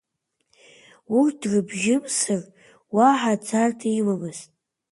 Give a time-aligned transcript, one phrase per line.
[1.17, 2.41] Урҭ дрыбжьымсыр
[2.95, 4.49] уаҳа царҭа имамызт.